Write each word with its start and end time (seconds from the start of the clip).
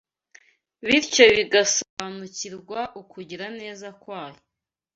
bityo 0.85 1.25
bigasobanukirwa 1.35 2.79
ukugira 3.01 3.45
neza 3.59 3.87
kwayo 4.01 4.39